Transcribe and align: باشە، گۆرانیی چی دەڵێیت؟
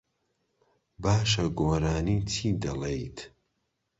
باشە، 1.03 1.45
گۆرانیی 1.59 2.21
چی 2.31 2.47
دەڵێیت؟ 2.61 3.17